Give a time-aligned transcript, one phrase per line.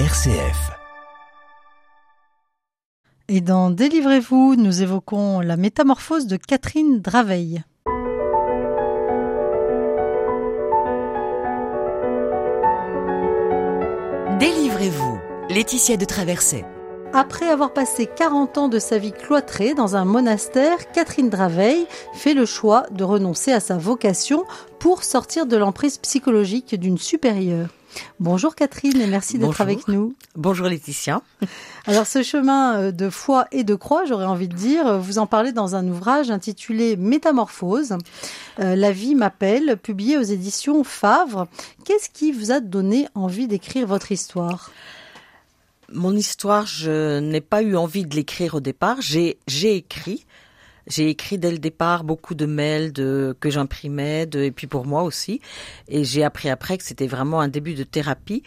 [0.00, 0.72] RCF.
[3.28, 7.62] Et dans Délivrez-vous, nous évoquons la métamorphose de Catherine Draveil.
[14.40, 15.20] Délivrez-vous.
[15.48, 16.64] Laetitia de Traversée.
[17.12, 22.34] Après avoir passé 40 ans de sa vie cloîtrée dans un monastère, Catherine Draveil fait
[22.34, 24.44] le choix de renoncer à sa vocation
[24.80, 27.68] pour sortir de l'emprise psychologique d'une supérieure.
[28.20, 30.14] Bonjour Catherine et merci d'être avec nous.
[30.36, 31.22] Bonjour Laetitia.
[31.86, 35.26] Alors ce chemin euh, de foi et de croix, j'aurais envie de dire, vous en
[35.26, 37.96] parlez dans un ouvrage intitulé Métamorphose.
[38.60, 41.46] Euh, la vie m'appelle, publié aux éditions Favre.
[41.84, 44.70] Qu'est-ce qui vous a donné envie d'écrire votre histoire?
[45.92, 48.98] Mon histoire, je n'ai pas eu envie de l'écrire au départ.
[49.00, 50.24] J'ai écrit
[50.86, 55.02] j'ai écrit dès le départ beaucoup de mails de, que j'imprimais, et puis pour moi
[55.02, 55.40] aussi.
[55.88, 58.42] Et j'ai appris après que c'était vraiment un début de thérapie.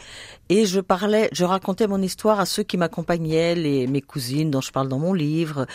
[0.49, 4.61] Et je parlais, je racontais mon histoire à ceux qui m'accompagnaient, les, mes cousines dont
[4.61, 5.65] je parle dans mon livre,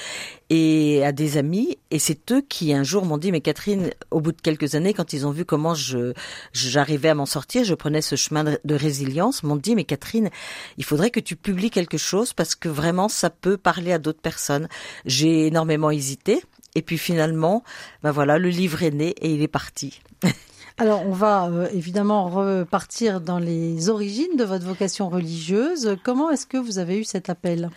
[0.50, 1.78] et à des amis.
[1.90, 4.94] Et c'est eux qui un jour m'ont dit, mais Catherine, au bout de quelques années,
[4.94, 6.12] quand ils ont vu comment je,
[6.52, 10.30] j'arrivais à m'en sortir, je prenais ce chemin de, de résilience, m'ont dit, mais Catherine,
[10.78, 14.20] il faudrait que tu publies quelque chose parce que vraiment ça peut parler à d'autres
[14.20, 14.68] personnes.
[15.04, 16.42] J'ai énormément hésité.
[16.74, 17.62] Et puis finalement,
[18.02, 20.00] ben voilà, le livre est né et il est parti.
[20.78, 25.96] Alors, on va euh, évidemment repartir dans les origines de votre vocation religieuse.
[26.02, 27.70] Comment est-ce que vous avez eu cet appel?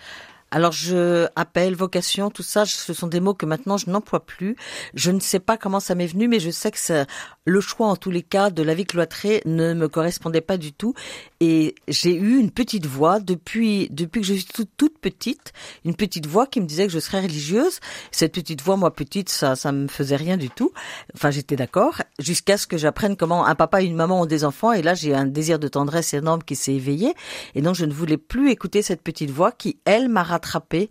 [0.51, 4.55] Alors je appelle, vocation, tout ça, ce sont des mots que maintenant je n'emploie plus.
[4.93, 7.05] Je ne sais pas comment ça m'est venu, mais je sais que
[7.45, 10.71] le choix en tous les cas de la vie cloîtrée ne me correspondait pas du
[10.71, 10.93] tout.
[11.39, 15.51] Et j'ai eu une petite voix depuis depuis que je suis toute, toute, petite,
[15.83, 17.79] une petite voix qui me disait que je serais religieuse.
[18.11, 20.71] Cette petite voix, moi petite, ça ça me faisait rien du tout.
[21.15, 24.45] Enfin j'étais d'accord jusqu'à ce que j'apprenne comment un papa et une maman ont des
[24.45, 24.71] enfants.
[24.71, 27.13] Et là j'ai un désir de tendresse énorme qui s'est éveillé.
[27.55, 30.89] Et donc je ne voulais plus écouter cette petite voix qui elle m'a rattrapé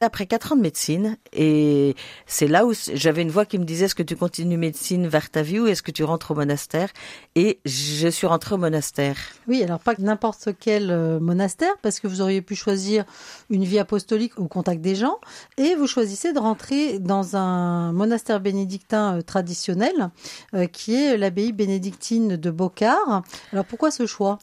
[0.00, 1.16] après quatre ans de médecine.
[1.32, 1.94] Et
[2.26, 5.30] c'est là où j'avais une voix qui me disait est-ce que tu continues médecine vers
[5.30, 6.88] ta vie ou est-ce que tu rentres au monastère?
[7.36, 9.16] Et je suis rentrée au monastère.
[9.46, 13.04] Oui, alors pas n'importe quel euh, monastère parce que vous auriez pu choisir
[13.48, 15.18] une vie apostolique au contact des gens
[15.56, 20.10] et vous choisissez de rentrer dans un monastère bénédictin euh, traditionnel
[20.54, 23.22] euh, qui est l'abbaye bénédictine de Bocard.
[23.52, 24.38] Alors pourquoi ce choix?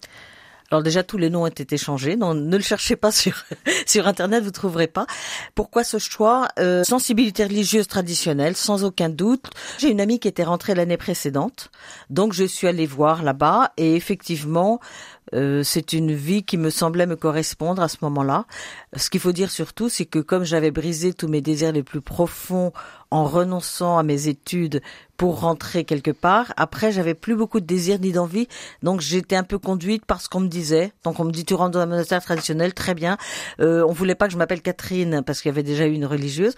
[0.71, 3.43] Alors déjà tous les noms ont été changés, donc ne le cherchez pas sur
[3.85, 5.07] sur internet, vous trouverez pas.
[5.55, 6.47] Pourquoi ce choix?
[6.59, 9.49] Euh, Sensibilité religieuse traditionnelle, sans aucun doute.
[9.77, 11.71] J'ai une amie qui était rentrée l'année précédente,
[12.09, 14.79] donc je suis allée voir là-bas et effectivement
[15.33, 18.45] euh, c'est une vie qui me semblait me correspondre à ce moment-là.
[18.95, 22.01] Ce qu'il faut dire surtout, c'est que comme j'avais brisé tous mes désirs les plus
[22.01, 22.71] profonds
[23.11, 24.81] en renonçant à mes études
[25.17, 28.47] pour rentrer quelque part, après j'avais plus beaucoup de désirs ni d'envie,
[28.83, 30.93] donc j'étais un peu conduite par ce qu'on me disait.
[31.03, 33.17] Donc on me dit tu rentres dans un monastère traditionnel, très bien.
[33.59, 36.05] Euh, on voulait pas que je m'appelle Catherine parce qu'il y avait déjà eu une
[36.05, 36.53] religieuse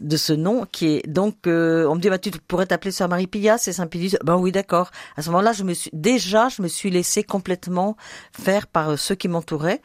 [0.00, 3.08] de ce nom qui est donc euh, on me dit bah tu pourrais t'appeler Sœur
[3.08, 4.16] Marie Pia, c'est Saint-Pilius.
[4.24, 4.90] Ben oui d'accord.
[5.16, 7.96] À ce moment-là, je me suis déjà je me suis laissée complètement
[8.32, 9.82] faire par euh, ceux qui m'entouraient.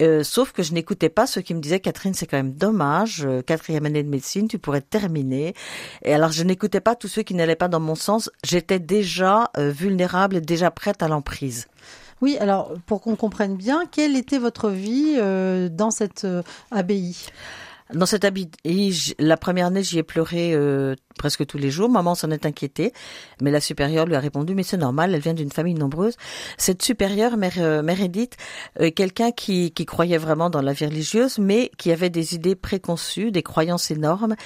[0.00, 3.24] Euh, sauf que je n'écoutais pas ceux qui me disaient Catherine, c'est quand même dommage,
[3.24, 5.54] euh, quatrième année de médecine, tu pourrais terminer.
[6.02, 8.30] Et alors je n'écoutais pas tous ceux qui n'allaient pas dans mon sens.
[8.44, 11.68] J'étais déjà vulnérable et déjà prête à l'emprise.
[12.20, 15.16] Oui, alors pour qu'on comprenne bien, quelle était votre vie
[15.70, 16.26] dans cette
[16.70, 17.16] abbaye?
[17.94, 18.48] Dans cette abbaye,
[19.18, 21.88] la première année, j'y ai pleuré euh, presque tous les jours.
[21.88, 22.92] Maman s'en est inquiétée,
[23.40, 26.16] mais la supérieure lui a répondu "Mais c'est normal, elle vient d'une famille nombreuse."
[26.58, 27.82] Cette supérieure, mère, euh,
[28.80, 32.54] euh, quelqu'un qui, qui croyait vraiment dans la vie religieuse, mais qui avait des idées
[32.54, 34.36] préconçues, des croyances énormes,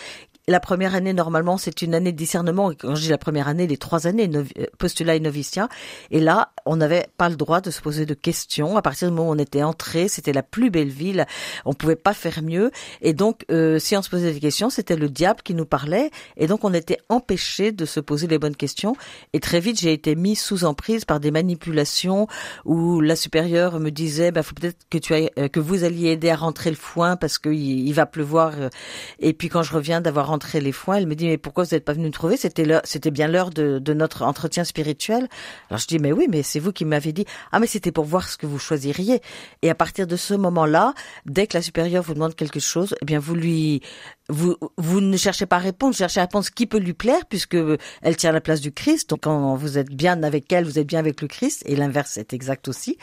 [0.48, 2.70] la première année, normalement, c'est une année de discernement.
[2.78, 4.44] Quand je dis la première année, les trois années, euh,
[4.78, 5.68] postulat et noviciat.
[6.12, 8.76] Et là, on n'avait pas le droit de se poser de questions.
[8.76, 11.26] À partir du moment où on était entré, c'était la plus belle ville.
[11.64, 12.70] On pouvait pas faire mieux.
[13.02, 16.12] Et donc, euh, si on se posait des questions, c'était le diable qui nous parlait.
[16.36, 18.94] Et donc, on était empêché de se poser les bonnes questions.
[19.32, 22.28] Et très vite, j'ai été mis sous emprise par des manipulations
[22.64, 26.30] où la supérieure me disait, bah, faut peut-être que tu euh, que vous alliez aider
[26.30, 28.52] à rentrer le foin parce qu'il il va pleuvoir.
[29.18, 30.72] Et puis, quand je reviens d'avoir rentrer les.
[30.94, 32.36] Elle me dit mais pourquoi vous n'êtes pas venu nous trouver?
[32.36, 35.26] C'était c'était bien l'heure de, de, notre entretien spirituel.
[35.70, 38.04] Alors je dis mais oui, mais c'est vous qui m'avez dit ah mais c'était pour
[38.04, 39.20] voir ce que vous choisiriez.
[39.62, 40.92] Et à partir de ce moment-là,
[41.24, 43.82] dès que la supérieure vous demande quelque chose, eh bien vous lui
[44.28, 46.94] vous, vous ne cherchez pas à répondre, vous cherchez à répondre ce qui peut lui
[46.94, 47.56] plaire, puisque
[48.02, 49.10] elle tient la place du Christ.
[49.10, 52.16] Donc, quand vous êtes bien avec elle, vous êtes bien avec le Christ, et l'inverse
[52.16, 52.98] est exact aussi.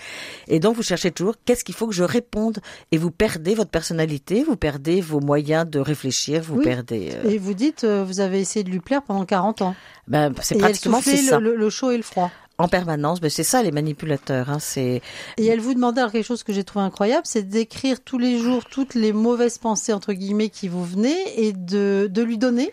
[0.48, 2.60] Et donc, vous cherchez toujours qu'est-ce qu'il faut que je réponde,
[2.92, 7.12] et vous perdez votre personnalité, vous perdez vos moyens de réfléchir, vous perdez.
[7.14, 9.76] Euh, et vous dites, euh, vous avez essayé de lui plaire pendant 40 ans.
[10.08, 11.40] Ben, c'est pratiquement c'est ça.
[11.40, 12.30] Le, le, chaud et le froid.
[12.58, 13.22] En permanence.
[13.22, 14.50] Mais c'est ça les manipulateurs.
[14.50, 15.02] Hein, c'est
[15.38, 18.40] et elle vous demandait alors quelque chose que j'ai trouvé incroyable, c'est d'écrire tous les
[18.40, 22.72] jours toutes les mauvaises pensées entre guillemets qui vous venaient et de, de lui donner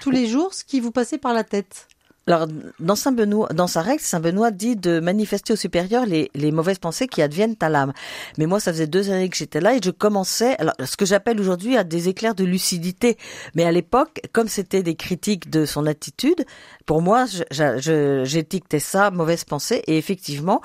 [0.00, 1.89] tous les jours ce qui vous passait par la tête.
[2.26, 2.46] Alors,
[2.78, 6.78] dans Saint dans sa règle, Saint Benoît dit de manifester au supérieur les, les mauvaises
[6.78, 7.92] pensées qui adviennent à l'âme.
[8.38, 11.06] Mais moi, ça faisait deux années que j'étais là et je commençais, alors, ce que
[11.06, 13.16] j'appelle aujourd'hui à des éclairs de lucidité.
[13.54, 16.44] Mais à l'époque, comme c'était des critiques de son attitude,
[16.86, 20.60] pour moi, j'étiquetais ça mauvaise pensée et effectivement,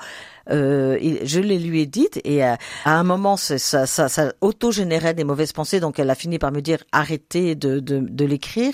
[0.50, 1.86] euh, je les lui ai
[2.24, 6.38] et à, un moment ça, ça, ça, auto-générait des mauvaises pensées donc elle a fini
[6.38, 8.72] par me dire arrêtez de, de, de l'écrire.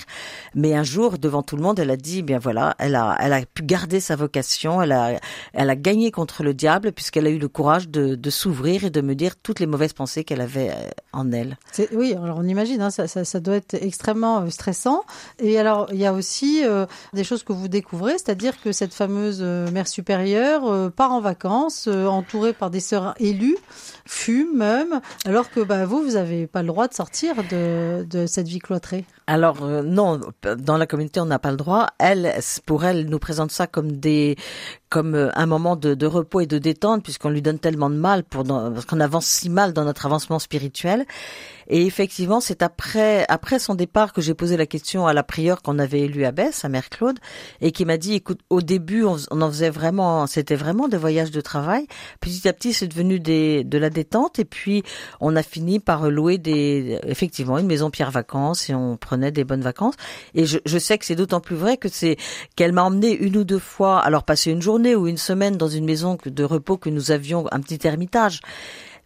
[0.55, 3.33] Mais un jour devant tout le monde elle a dit bien voilà elle a elle
[3.33, 5.21] a pu garder sa vocation elle a
[5.53, 8.91] elle a gagné contre le diable puisqu'elle a eu le courage de, de s'ouvrir et
[8.91, 11.59] de me dire toutes les mauvaises pensées qu'elle avait euh, en elle.
[11.93, 15.03] Oui alors on imagine hein, ça, ça, doit être extrêmement euh, stressant.
[15.39, 18.95] Et alors il y a aussi euh, des choses que vous découvrez c'est-à-dire que cette
[18.95, 23.57] fameuse mère supérieure part en vacances euh, entouré par des sœurs élues,
[24.07, 28.27] fume même, alors que bah, vous, vous n'avez pas le droit de sortir de, de
[28.27, 29.05] cette vie cloîtrée.
[29.33, 30.21] Alors euh, non,
[30.59, 31.87] dans la communauté, on n'a pas le droit.
[31.99, 32.35] Elle,
[32.67, 34.37] pour elle, nous présente ça comme des
[34.91, 37.95] comme euh, un moment de, de repos et de détente, puisqu'on lui donne tellement de
[37.95, 41.07] mal pour parce qu'on avance si mal dans notre avancement spirituel.
[41.69, 45.63] Et effectivement, c'est après après son départ que j'ai posé la question à la prieure
[45.63, 47.19] qu'on avait élue à Besse, à Mère Claude,
[47.63, 51.31] et qui m'a dit, écoute, au début, on, en faisait vraiment, c'était vraiment des voyages
[51.31, 51.87] de travail.
[52.21, 54.83] Petit à petit, c'est devenu des de la détente, et puis
[55.21, 59.45] on a fini par louer des effectivement une maison pierre vacances et on prenait des
[59.45, 59.95] bonnes vacances.
[60.35, 62.17] Et je, je sais que c'est d'autant plus vrai que c'est
[62.57, 65.69] qu'elle m'a emmené une ou deux fois, alors passer une journée ou une semaine dans
[65.69, 68.41] une maison de repos que nous avions, un petit ermitage.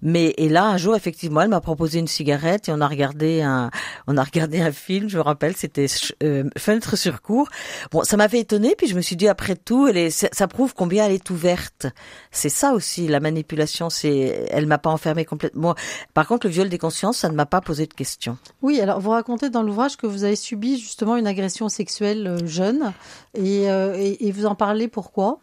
[0.02, 3.40] Mais et là un jour effectivement elle m'a proposé une cigarette et on a regardé
[3.42, 3.70] un
[4.06, 5.86] on a regardé un film je me rappelle c'était
[6.22, 7.48] euh, Fenêtre sur cour.
[7.90, 10.74] Bon ça m'avait étonné puis je me suis dit après tout elle est, ça prouve
[10.74, 11.86] combien elle est ouverte.
[12.30, 15.74] C'est ça aussi la manipulation c'est elle m'a pas enfermé complètement.
[16.14, 18.36] Par contre le viol des consciences ça ne m'a pas posé de questions.
[18.62, 22.46] Oui alors vous racontez dans l'ouvrage que vous avez subi justement une agression sexuelle euh,
[22.46, 22.92] jeune.
[23.34, 25.38] Et, euh, et, et vous en parlez pourquoi?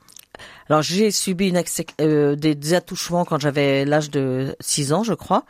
[0.70, 1.54] Alors j'ai subi
[2.02, 5.46] euh, des, attouchements quand j'avais l'âge de 6 ans, je crois.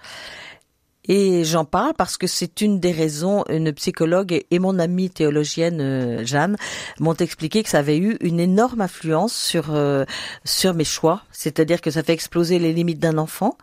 [1.06, 5.82] Et j'en parle parce que c'est une des raisons, une psychologue et, mon amie théologienne
[5.82, 6.56] euh, Jeanne
[7.00, 10.06] m'ont expliqué que ça avait eu une énorme influence sur euh,
[10.46, 13.58] sur mes choix, c'est-à-dire que ça fait exploser les limites d'un enfant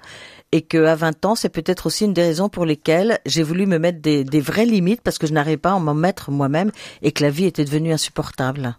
[0.53, 3.67] et que à 20 ans, c'est peut-être aussi une des raisons pour lesquelles j'ai voulu
[3.67, 6.73] me mettre des, des vraies limites parce que je n'arrivais pas à m'en mettre moi-même
[7.01, 8.77] et que la vie était devenue insupportable.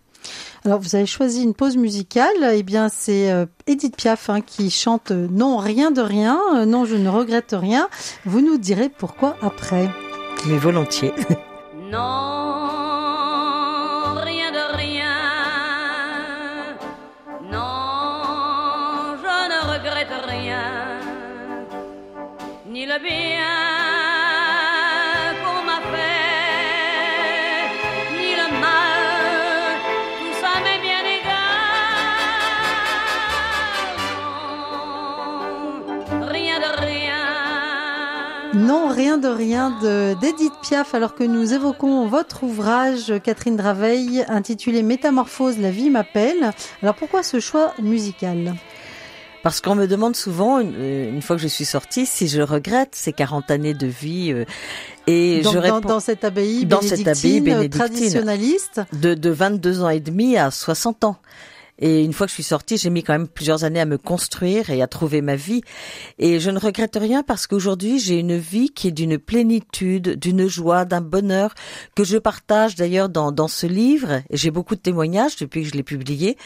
[0.66, 4.70] Alors vous avez choisi une pause musicale, eh bien c'est euh, Edith Piaf hein, qui
[4.70, 7.90] chante euh, Non rien de rien, euh, non je ne regrette rien.
[8.26, 9.90] Vous nous direz pourquoi après.
[10.48, 11.14] Mais volontiers.
[11.92, 12.00] non,
[14.24, 15.18] rien de rien.
[17.52, 20.62] Non, je ne regrette rien.
[22.68, 23.61] Ni le bien
[39.02, 39.72] rien de rien
[40.22, 46.52] d'Edith Piaf, alors que nous évoquons votre ouvrage, Catherine Draveil, intitulé Métamorphose, la vie m'appelle.
[46.84, 48.54] Alors pourquoi ce choix musical?
[49.42, 53.12] Parce qu'on me demande souvent, une, fois que je suis sortie, si je regrette ces
[53.12, 54.34] 40 années de vie.
[54.34, 54.46] Euh,
[55.08, 58.82] et je réponds, dans, cette abbaye dans cette abbaye bénédictine traditionnaliste?
[58.94, 61.18] de, de 22 ans et demi à 60 ans.
[61.82, 63.98] Et une fois que je suis sortie, j'ai mis quand même plusieurs années à me
[63.98, 65.62] construire et à trouver ma vie.
[66.20, 70.48] Et je ne regrette rien parce qu'aujourd'hui, j'ai une vie qui est d'une plénitude, d'une
[70.48, 71.54] joie, d'un bonheur
[71.96, 74.22] que je partage d'ailleurs dans, dans ce livre.
[74.30, 76.38] J'ai beaucoup de témoignages depuis que je l'ai publié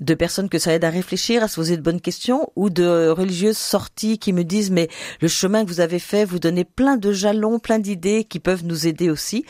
[0.00, 3.08] de personnes que ça aide à réfléchir, à se poser de bonnes questions, ou de
[3.08, 4.88] religieuses sorties qui me disent mais
[5.20, 8.64] le chemin que vous avez fait vous donnez plein de jalons, plein d'idées qui peuvent
[8.64, 9.44] nous aider aussi.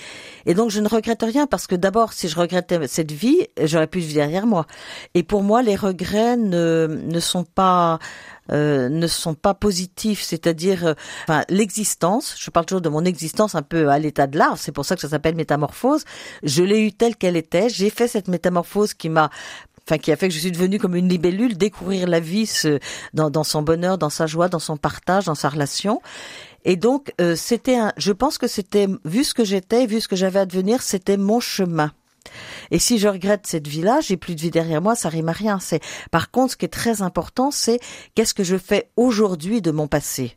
[0.47, 3.87] Et donc je ne regrette rien parce que d'abord si je regrettais cette vie, j'aurais
[3.87, 4.67] pu vivre derrière moi.
[5.15, 7.99] Et pour moi les regrets ne, ne sont pas
[8.53, 13.55] euh, ne sont pas positifs, c'est-à-dire euh, enfin, l'existence, je parle toujours de mon existence
[13.55, 16.05] un peu à l'état de l'art, c'est pour ça que ça s'appelle métamorphose,
[16.43, 19.31] je l'ai eue telle qu'elle était, j'ai fait cette métamorphose qui m'a
[19.91, 22.49] enfin qui a fait que je suis devenue comme une libellule, découvrir la vie
[23.13, 26.01] dans, dans son bonheur, dans sa joie, dans son partage, dans sa relation.
[26.65, 30.07] Et donc euh, c'était un, je pense que c'était vu ce que j'étais, vu ce
[30.07, 31.93] que j'avais à devenir, c'était mon chemin.
[32.71, 35.33] Et si je regrette cette vie-là, j'ai plus de vie derrière moi, ça rime à
[35.33, 35.59] rien.
[35.59, 35.81] C'est
[36.13, 37.81] par contre ce qui est très important, c'est
[38.15, 40.37] qu'est-ce que je fais aujourd'hui de mon passé?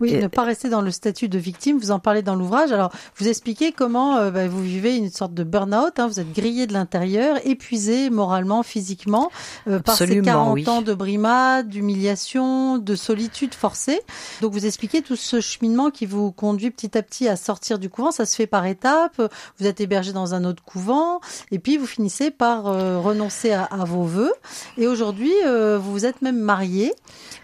[0.00, 1.78] Oui, Et- ne pas rester dans le statut de victime.
[1.78, 2.72] Vous en parlez dans l'ouvrage.
[2.72, 5.98] Alors, vous expliquez comment euh, bah, vous vivez une sorte de burn-out.
[5.98, 6.06] hein.
[6.06, 9.30] vous êtes grillé de l'intérieur, épuisé moralement, physiquement,
[9.68, 10.68] euh, par ces Absolument, 40 oui.
[10.68, 14.00] ans de brimade, d'humiliation, de solitude forcée.
[14.40, 17.88] Donc, vous expliquez tout ce cheminement qui vous conduit petit à petit à sortir du
[17.90, 18.10] couvent.
[18.10, 19.20] Ça se fait par étapes.
[19.58, 21.20] Vous êtes hébergé dans un autre couvent,
[21.50, 24.32] et puis vous finissez par euh, renoncer à, à vos vœux.
[24.78, 26.92] Et aujourd'hui, euh, vous vous êtes même marié.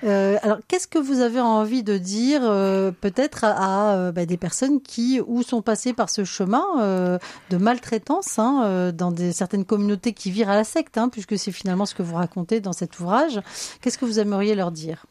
[0.05, 4.37] Euh, alors, qu'est-ce que vous avez envie de dire euh, peut-être à, euh, bah, des
[4.37, 7.19] personnes qui ou sont passées par ce chemin euh,
[7.51, 11.87] de maltraitance hein, dans certaines communautés qui virent à la secte, hein, puisque c'est finalement
[11.87, 13.41] ce que vous racontez dans cet ouvrage.
[13.81, 15.07] Qu'est-ce que vous aimeriez leur dire?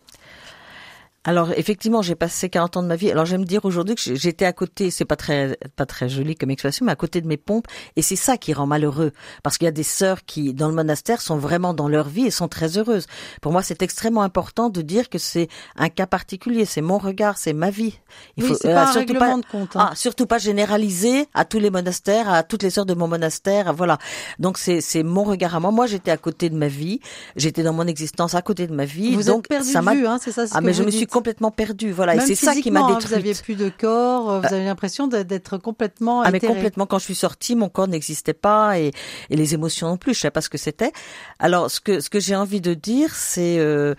[1.25, 3.11] Alors effectivement, j'ai passé 40 ans de ma vie.
[3.11, 6.51] Alors j'aime dire aujourd'hui que j'étais à côté, c'est pas très pas très joli comme
[6.51, 7.65] expression, mais à côté de mes pompes
[7.95, 10.75] et c'est ça qui rend malheureux parce qu'il y a des sœurs qui dans le
[10.75, 13.07] monastère sont vraiment dans leur vie et sont très heureuses.
[13.41, 17.39] Pour moi, c'est extrêmement important de dire que c'est un cas particulier, c'est mon regard,
[17.39, 17.99] c'est ma vie.
[18.37, 19.75] Oui, c'est euh, pas un surtout règlement de compte.
[19.75, 19.89] hein.
[19.91, 23.73] Ah, surtout pas généraliser à tous les monastères, à toutes les sœurs de mon monastère,
[23.73, 23.97] voilà.
[24.37, 25.71] Donc c'est c'est mon regard à moi.
[25.71, 26.99] Moi, j'étais à côté de ma vie,
[27.35, 29.15] j'étais dans mon existence à côté de ma vie.
[29.15, 30.73] vous donc êtes perdu ça de m'a vue, hein, c'est ça ce ah que mais
[30.73, 31.07] je me suis.
[31.15, 32.13] Complètement perdue, voilà.
[32.15, 33.07] Même et c'est ça qui m'a physiquement, hein, détruite.
[33.09, 36.85] Vous aviez plus de corps, euh, vous avez l'impression d'être- complètement Ah mais complètement.
[36.85, 38.91] Quand je suis sortie, mon corps n'existait pas et,
[39.29, 40.13] et les émotions non plus.
[40.13, 40.91] Je savais pas ce que c'était.
[41.39, 43.95] Alors ce que ce que j'ai envie de dire, c'est euh,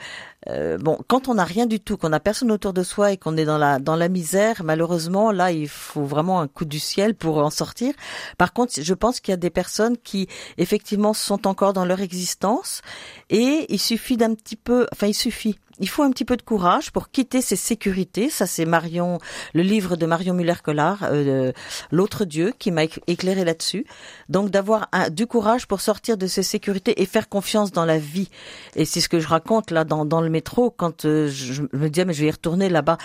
[0.49, 3.17] euh, bon quand on n'a rien du tout, qu'on n'a personne autour de soi et
[3.17, 6.79] qu'on est dans la dans la misère, malheureusement là il faut vraiment un coup du
[6.79, 7.95] ciel pour en sortir.
[8.39, 12.01] Par contre, je pense qu'il y a des personnes qui effectivement sont encore dans leur
[12.01, 12.83] existence
[13.31, 15.59] et il suffit d'un petit peu, enfin il suffit.
[15.79, 18.31] Il faut un petit peu de courage pour quitter ces sécurités.
[18.31, 19.19] Ça, c'est Marion,
[19.53, 21.53] le livre de Marion Muller-Collard, euh,
[21.91, 23.85] L'autre Dieu, qui m'a éc- éclairé là-dessus.
[24.29, 28.31] Donc, d'avoir du courage pour sortir de ces sécurités et faire confiance dans la vie.
[28.75, 31.63] Et c'est ce que je raconte là dans, dans le métro quand euh, je, je
[31.73, 32.97] me dis ah, mais je vais y retourner là-bas.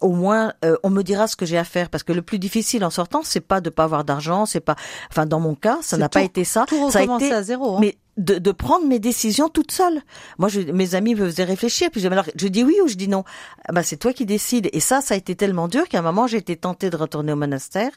[0.00, 2.38] Au moins, euh, on me dira ce que j'ai à faire parce que le plus
[2.38, 4.76] difficile en sortant, c'est pas de pas avoir d'argent, c'est pas.
[5.10, 6.64] Enfin, dans mon cas, ça n'a pas été ça.
[6.66, 7.76] Tout ça a été à zéro.
[7.76, 7.78] hein.
[7.80, 10.02] mais de, de prendre mes décisions toute seule.
[10.38, 12.94] Moi, je, mes amis me faisaient réfléchir, puis je, alors, je dis oui ou je
[12.94, 13.24] dis non?
[13.66, 14.68] Ah bah, c'est toi qui décides.
[14.72, 17.32] Et ça, ça a été tellement dur qu'à un moment, j'ai été tentée de retourner
[17.32, 17.90] au monastère.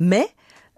[0.00, 0.28] Mais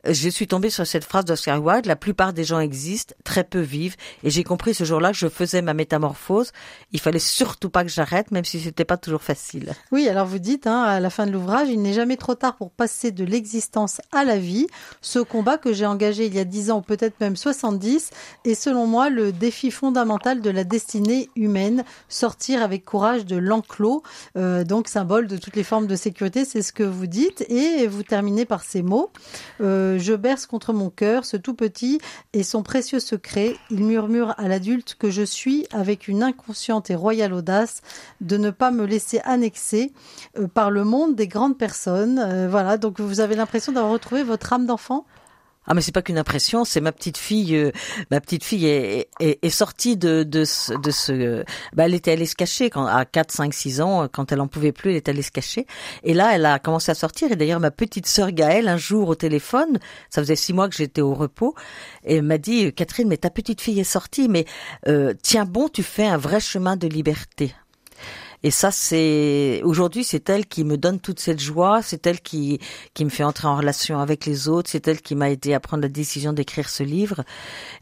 [0.07, 3.61] je suis tombée sur cette phrase d'Oscar Wilde, la plupart des gens existent, très peu
[3.61, 3.97] vivent.
[4.23, 6.53] Et j'ai compris ce jour-là que je faisais ma métamorphose.
[6.93, 9.73] Il fallait surtout pas que j'arrête, même si c'était pas toujours facile.
[9.93, 12.57] Oui, alors vous dites hein, à la fin de l'ouvrage, il n'est jamais trop tard
[12.57, 14.67] pour passer de l'existence à la vie.
[15.01, 18.11] Ce combat que j'ai engagé il y a 10 ans peut-être même 70
[18.45, 24.03] est selon moi le défi fondamental de la destinée humaine, sortir avec courage de l'enclos,
[24.37, 27.45] euh, donc symbole de toutes les formes de sécurité, c'est ce que vous dites.
[27.49, 29.11] Et vous terminez par ces mots.
[29.61, 32.01] Euh, je berce contre mon cœur ce tout petit
[32.33, 33.57] et son précieux secret.
[33.71, 37.83] Il murmure à l'adulte que je suis avec une inconsciente et royale audace
[38.21, 39.93] de ne pas me laisser annexer
[40.39, 42.19] euh, par le monde des grandes personnes.
[42.19, 45.05] Euh, voilà, donc vous avez l'impression d'avoir retrouvé votre âme d'enfant?
[45.67, 47.57] Ah mais c'est pas qu'une impression, c'est ma petite fille.
[47.57, 47.73] euh,
[48.11, 52.27] ma petite fille est, sortie de de ce, de ce euh, bah, elle était allée
[52.27, 54.97] se cacher quand à 4 5 6 ans euh, quand elle en pouvait plus, elle
[54.97, 55.67] est allée se cacher.
[56.03, 59.09] Et là, elle a commencé à sortir et d'ailleurs ma petite sœur Gaëlle un jour
[59.09, 59.79] au téléphone,
[60.11, 61.55] ça faisait six mois que j'étais au repos
[62.05, 64.45] et m'a dit Catherine, mais ta petite fille est sortie mais
[64.89, 67.55] euh, tiens bon, tu fais un vrai chemin de liberté.
[68.45, 72.61] Et ça, c'est aujourd'hui, c'est elle qui me donne toute cette joie, c'est elle qui
[72.93, 75.61] qui me fait entrer en relation avec les autres, c'est elle qui m'a aidé à
[75.61, 77.25] prendre la décision d'écrire ce livre.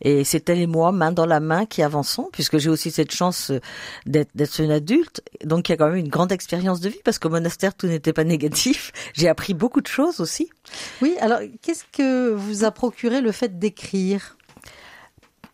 [0.03, 3.11] Et c'est elle et moi, main dans la main, qui avançons, puisque j'ai aussi cette
[3.11, 3.51] chance
[4.07, 5.21] d'être d'être une adulte.
[5.45, 7.89] Donc il y a quand même une grande expérience de vie, parce qu'au monastère tout
[7.89, 8.93] n'était pas négatif.
[9.15, 10.49] J'ai appris beaucoup de choses aussi.
[11.03, 14.37] Oui, alors qu'est-ce que vous a procuré le fait d'écrire?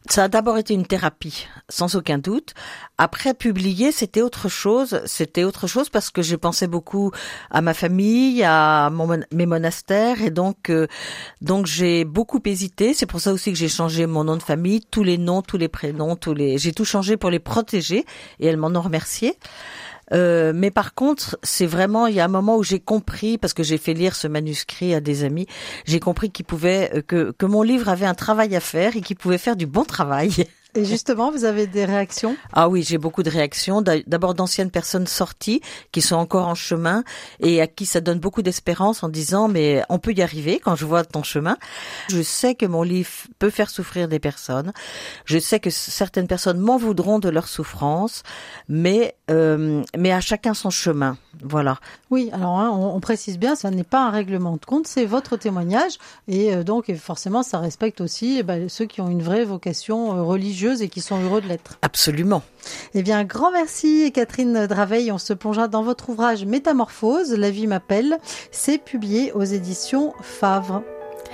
[0.08, 2.54] Ça a d'abord été une thérapie, sans aucun doute.
[2.96, 5.02] Après, publier, c'était autre chose.
[5.04, 7.12] C'était autre chose parce que je pensais beaucoup
[7.50, 8.90] à ma famille, à
[9.32, 10.86] mes monastères, et donc, euh,
[11.42, 12.94] donc j'ai beaucoup hésité.
[12.94, 15.58] C'est pour ça aussi que j'ai changé mon nom de famille, tous les noms, tous
[15.58, 16.56] les prénoms, tous les.
[16.56, 18.06] J'ai tout changé pour les protéger,
[18.40, 19.36] et elles m'en ont remercié.
[20.12, 23.52] Euh, mais par contre, c'est vraiment il y a un moment où j'ai compris parce
[23.52, 25.46] que j'ai fait lire ce manuscrit à des amis,
[25.84, 29.00] j'ai compris qu'il pouvait euh, que que mon livre avait un travail à faire et
[29.00, 30.30] qu'il pouvait faire du bon travail.
[30.74, 32.36] Et justement, vous avez des réactions?
[32.52, 33.80] Ah oui, j'ai beaucoup de réactions.
[33.82, 35.60] D'a- D'abord d'anciennes personnes sorties
[35.92, 37.04] qui sont encore en chemin
[37.40, 40.76] et à qui ça donne beaucoup d'espérance en disant mais on peut y arriver quand
[40.76, 41.56] je vois ton chemin.
[42.10, 43.08] Je sais que mon livre
[43.38, 44.72] peut faire souffrir des personnes.
[45.24, 48.22] Je sais que certaines personnes m'en voudront de leur souffrance,
[48.68, 51.16] mais euh, mais à chacun son chemin.
[51.42, 51.78] Voilà.
[52.10, 55.06] Oui, alors hein, on, on précise bien, ça n'est pas un règlement de compte, c'est
[55.06, 55.94] votre témoignage
[56.28, 59.44] et euh, donc et forcément ça respecte aussi eh ben, ceux qui ont une vraie
[59.44, 61.78] vocation euh, religieuse religieuses et qui sont heureux de l'être.
[61.82, 62.42] Absolument.
[62.94, 65.12] Eh bien, grand merci Catherine Draveil.
[65.12, 68.18] On se plongea dans votre ouvrage Métamorphose, La vie m'appelle.
[68.50, 70.82] C'est publié aux éditions Favre.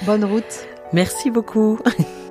[0.02, 0.66] Bonne route.
[0.92, 1.78] Merci beaucoup.